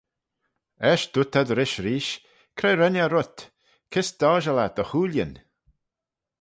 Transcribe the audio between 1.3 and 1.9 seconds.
ad rish